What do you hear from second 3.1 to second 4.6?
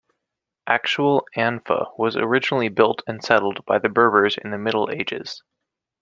settled by the Berbers in the